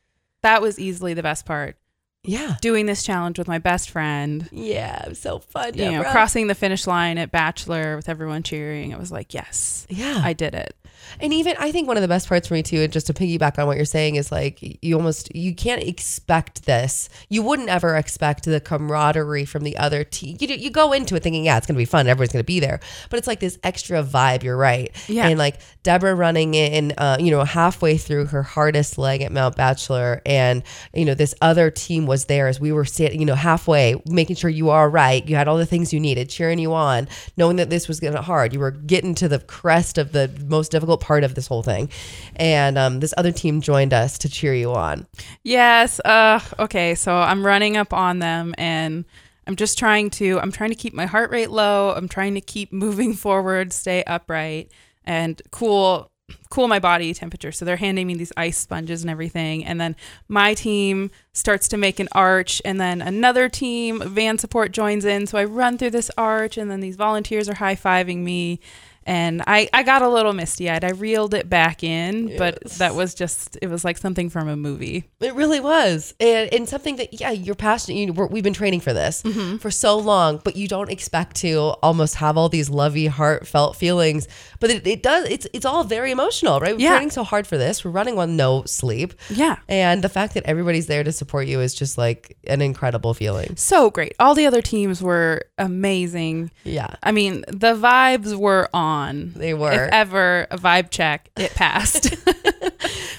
[0.42, 1.76] that was easily the best part.
[2.24, 2.56] Yeah.
[2.60, 5.04] Doing this challenge with my best friend, Yeah.
[5.04, 5.74] It was so fun.
[5.74, 8.90] you know, crossing the finish line at Bachelor with everyone cheering.
[8.90, 10.20] It was like, yes, Yeah.
[10.22, 10.74] I did it.
[11.20, 13.14] And even I think one of the best parts for me too, and just to
[13.14, 17.08] piggyback on what you're saying, is like you almost you can't expect this.
[17.28, 20.36] You wouldn't ever expect the camaraderie from the other team.
[20.40, 22.80] You you go into it thinking, yeah, it's gonna be fun, everyone's gonna be there,
[23.10, 24.42] but it's like this extra vibe.
[24.42, 24.90] You're right.
[25.08, 25.28] Yeah.
[25.28, 29.56] And like Deborah running in, uh, you know, halfway through her hardest leg at Mount
[29.56, 30.62] Bachelor, and
[30.94, 34.36] you know this other team was there as we were sitting, you know, halfway, making
[34.36, 35.26] sure you are right.
[35.28, 38.22] You had all the things you needed, cheering you on, knowing that this was gonna
[38.22, 38.52] hard.
[38.52, 41.90] You were getting to the crest of the most difficult part of this whole thing,
[42.36, 45.06] and um, this other team joined us to cheer you on.
[45.42, 46.00] Yes.
[46.04, 49.04] Uh okay, so I'm running up on them and
[49.46, 51.92] I'm just trying to I'm trying to keep my heart rate low.
[51.96, 54.70] I'm trying to keep moving forward, stay upright
[55.04, 56.10] and cool
[56.50, 57.50] cool my body temperature.
[57.50, 59.96] So they're handing me these ice sponges and everything and then
[60.28, 65.26] my team starts to make an arch and then another team van support joins in.
[65.26, 68.60] So I run through this arch and then these volunteers are high-fiving me
[69.06, 70.84] and I, I got a little misty eyed.
[70.84, 74.56] I reeled it back in, but that was just, it was like something from a
[74.56, 75.08] movie.
[75.20, 77.96] It really was, and, and something that yeah, you're passionate.
[77.96, 79.56] You, we're, we've been training for this mm-hmm.
[79.58, 84.28] for so long, but you don't expect to almost have all these lovey, heartfelt feelings.
[84.60, 85.28] But it, it does.
[85.28, 86.74] It's it's all very emotional, right?
[86.74, 86.90] We're Yeah.
[86.96, 87.84] training so hard for this.
[87.84, 89.14] We're running on no sleep.
[89.30, 89.56] Yeah.
[89.68, 93.56] and the fact that everybody's there to support you is just like an incredible feeling.
[93.56, 94.14] So great.
[94.18, 96.50] All the other teams were amazing.
[96.64, 98.97] Yeah, I mean, the vibes were on.
[99.36, 99.72] They were.
[99.72, 102.14] If ever a vibe check, it passed.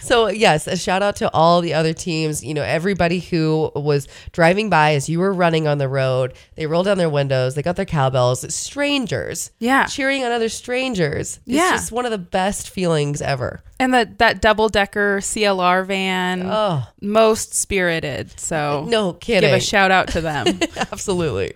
[0.02, 2.44] So yes, a shout out to all the other teams.
[2.44, 6.34] You know, everybody who was driving by as you were running on the road.
[6.56, 7.54] They rolled down their windows.
[7.54, 8.52] They got their cowbells.
[8.52, 9.86] Strangers, Yeah.
[9.86, 11.38] cheering on other strangers.
[11.46, 11.72] It's Yeah.
[11.74, 13.62] just one of the best feelings ever.
[13.80, 18.40] and that that double decker CLR van, Oh most spirited.
[18.40, 19.48] So no kidding!
[19.52, 20.60] give a shout out to them.
[20.92, 21.54] Absolutely.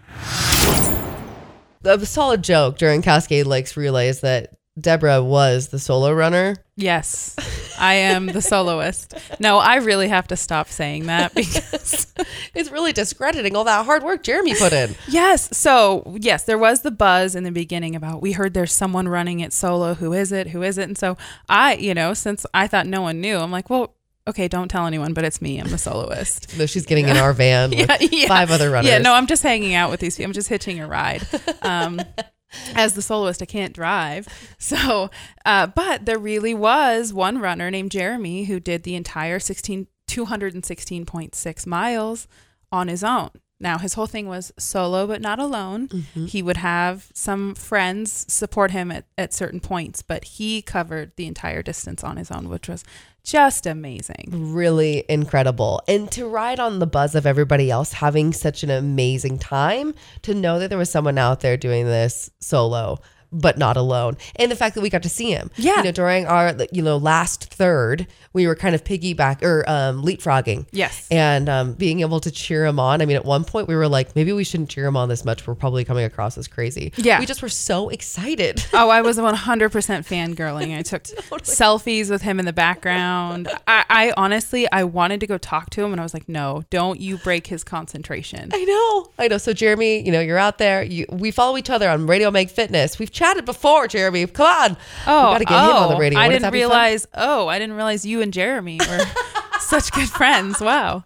[1.84, 6.56] The solid joke during Cascade Lakes relay is that Deborah was the solo runner.
[6.76, 7.36] yes,
[7.78, 9.14] I am the soloist.
[9.40, 12.08] No, I really have to stop saying that because
[12.56, 14.96] It's really discrediting all that hard work Jeremy put in.
[15.08, 15.56] Yes.
[15.58, 19.40] So, yes, there was the buzz in the beginning about we heard there's someone running
[19.42, 19.94] it solo.
[19.96, 20.48] Who is it?
[20.48, 20.84] Who is it?
[20.84, 21.18] And so
[21.50, 23.96] I, you know, since I thought no one knew, I'm like, well,
[24.28, 25.60] okay, don't tell anyone, but it's me.
[25.60, 26.50] I'm the soloist.
[26.58, 28.28] Though she's getting in our van with Yeah, yeah.
[28.28, 28.90] five other runners.
[28.90, 30.30] Yeah, no, I'm just hanging out with these people.
[30.30, 31.28] I'm just hitching a ride.
[31.62, 32.00] Um,
[32.76, 34.28] as the soloist, I can't drive.
[34.60, 35.10] So,
[35.46, 41.68] uh, but there really was one runner named Jeremy who did the entire 16, 216.6
[41.68, 42.28] miles
[42.72, 43.30] on his own.
[43.60, 45.88] Now, his whole thing was solo, but not alone.
[46.28, 51.28] He would have some friends support him at, at certain points, but he covered the
[51.28, 52.84] entire distance on his own, which was
[53.24, 54.26] just amazing.
[54.32, 55.82] really incredible.
[55.88, 60.34] And to ride on the buzz of everybody else having such an amazing time, to
[60.34, 63.00] know that there was someone out there doing this solo,
[63.34, 64.18] but not alone.
[64.36, 65.50] And the fact that we got to see him.
[65.58, 65.78] Yeah.
[65.78, 70.04] You know, during our, you know, last third, we were kind of piggyback or um,
[70.04, 70.68] leapfrogging.
[70.72, 71.08] Yes.
[71.12, 73.02] And um, being able to cheer him on.
[73.02, 75.26] I mean, at one point we were like, maybe we shouldn't cheer him on this
[75.26, 75.46] much.
[75.46, 76.94] We're probably coming across as crazy.
[76.98, 77.20] Yeah.
[77.20, 78.64] We just were so excited.
[78.76, 80.76] Oh, I was 100% fangirling.
[80.78, 81.04] I took
[81.44, 83.48] selfies with him in the background.
[83.68, 86.64] I, I honestly, I wanted to go talk to him, and I was like, no,
[86.70, 88.50] don't you break his concentration.
[88.52, 89.12] I know.
[89.20, 89.38] I know.
[89.38, 90.84] So Jeremy, you know, you're out there.
[90.84, 93.00] You, we follow each other on Radio Make Fitness.
[93.00, 94.28] We've chatted before, Jeremy.
[94.28, 94.78] Come on.
[95.08, 96.20] Oh, we got to get him on the oh, radio.
[96.20, 96.70] I Wouldn't didn't that be fun?
[96.70, 97.08] realize.
[97.14, 99.00] Oh, I didn't realize you and Jeremy were
[99.60, 100.60] such good friends.
[100.60, 101.04] Wow.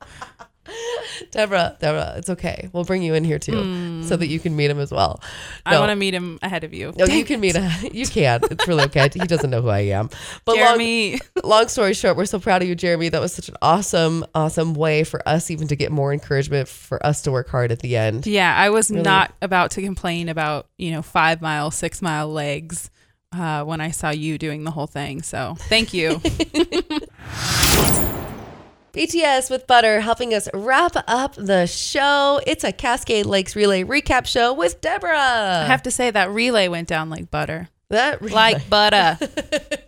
[1.32, 2.70] Deborah, Deborah, it's okay.
[2.74, 5.20] We'll bring you in here too, so that you can meet him as well.
[5.66, 5.74] Hmm.
[5.74, 6.94] I want to meet him ahead of you.
[6.98, 7.72] No, you can meet him.
[7.92, 8.42] You can.
[8.50, 9.10] It's really okay.
[9.14, 10.10] He doesn't know who I am.
[10.46, 11.12] But Jeremy.
[11.12, 13.10] long, long story short, we're so proud of you, Jeremy.
[13.10, 17.04] That was such an awesome, awesome way for us even to get more encouragement for
[17.06, 18.28] us to work hard at the end.
[18.28, 22.90] Yeah, I was not about to complain about you know five mile, six mile legs
[23.32, 25.22] uh, when I saw you doing the whole thing.
[25.22, 26.22] So thank you.
[28.98, 32.42] BTS with Butter helping us wrap up the show.
[32.48, 35.62] It's a Cascade Lakes Relay recap show with Deborah.
[35.62, 37.70] I have to say that relay went down like butter.
[37.92, 39.20] that relay- Like butter.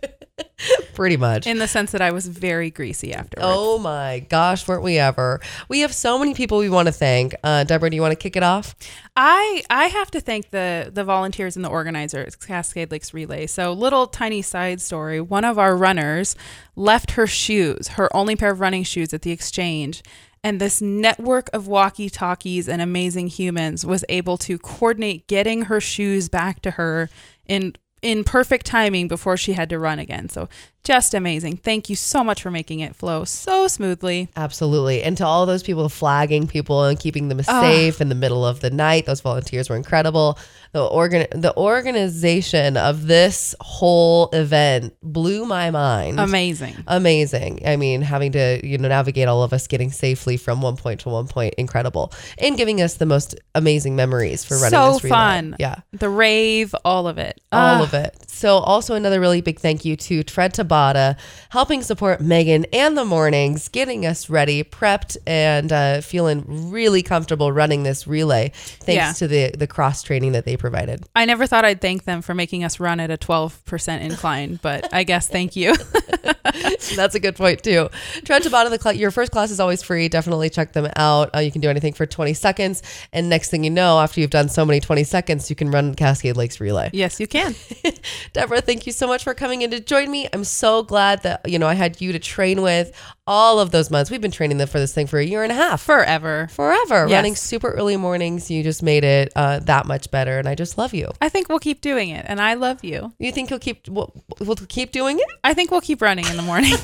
[0.94, 1.46] pretty much.
[1.46, 3.46] in the sense that I was very greasy afterwards.
[3.50, 5.40] Oh my gosh, weren't we ever?
[5.68, 7.34] We have so many people we want to thank.
[7.42, 8.74] Uh, Deborah, do you want to kick it off?
[9.16, 13.46] I I have to thank the the volunteers and the organizers, Cascade Lakes Relay.
[13.46, 15.20] So little tiny side story.
[15.20, 16.36] One of our runners
[16.76, 20.02] left her shoes, her only pair of running shoes at the exchange.
[20.42, 25.80] And this network of walkie talkies and amazing humans was able to coordinate getting her
[25.80, 27.10] shoes back to her
[27.46, 30.28] in in perfect timing before she had to run again.
[30.28, 30.48] So
[30.82, 31.58] just amazing.
[31.58, 34.28] Thank you so much for making it flow so smoothly.
[34.36, 35.02] Absolutely.
[35.02, 37.60] And to all those people flagging people and keeping them ah.
[37.60, 40.38] safe in the middle of the night, those volunteers were incredible.
[40.72, 46.20] The organ the organization of this whole event blew my mind.
[46.20, 46.76] Amazing.
[46.86, 47.62] Amazing.
[47.66, 51.00] I mean, having to, you know, navigate all of us getting safely from one point
[51.00, 52.12] to one point, incredible.
[52.38, 55.10] And giving us the most amazing memories for running so this relay.
[55.16, 55.56] fun.
[55.58, 55.76] Yeah.
[55.92, 57.40] The rave, all of it.
[57.52, 58.16] all of it.
[58.28, 61.18] So, also another really big thank you to Tread Tabata,
[61.50, 67.52] helping support Megan and the mornings, getting us ready, prepped, and uh, feeling really comfortable
[67.52, 68.52] running this relay.
[68.54, 69.12] Thanks Yeah.
[69.14, 71.04] to the the cross training that they provided.
[71.16, 74.92] I never thought I'd thank them for making us run at a 12% incline, but
[74.92, 75.74] I guess thank you.
[76.96, 77.88] That's a good point too.
[78.24, 80.08] Tread Tabata, the cl- your first class is always free.
[80.08, 81.34] Definitely check them out.
[81.34, 82.82] Uh, you can do anything for 20 seconds,
[83.12, 85.94] and next thing you know, after you've done so many 20 seconds, you can run
[85.94, 86.90] Cascade Lakes relay.
[86.92, 87.54] yes, you can.
[88.32, 90.28] Deborah, thank you so much for coming in to join me.
[90.32, 92.92] I'm so glad that you know I had you to train with
[93.26, 94.10] all of those months.
[94.10, 95.80] We've been training them for this thing for a year and a half.
[95.82, 96.48] Forever.
[96.52, 97.16] Forever Yes.
[97.16, 98.50] running super early mornings.
[98.50, 101.10] You just made it uh, that much better, and I just love you.
[101.20, 103.12] I think we'll keep doing it, and I love you.
[103.18, 105.26] You think you'll keep we'll, we'll keep doing it?
[105.44, 106.74] I think we'll keep running in the morning.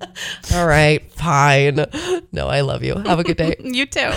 [0.54, 1.86] All right, fine.
[2.32, 2.96] No, I love you.
[2.96, 3.56] Have a good day.
[3.60, 4.10] you too.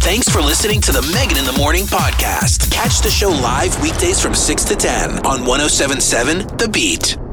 [0.00, 2.70] Thanks for listening to the Megan in the Morning podcast.
[2.70, 7.27] Catch the show live weekdays from 6 to 10 on 1077 The Beat.